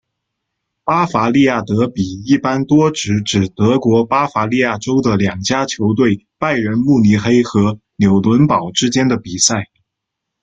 [0.83, 9.67] 巴伐利亚德比一般多指指德国巴伐利亚州的两家球队拜仁慕尼黑和纽伦堡之间的比赛。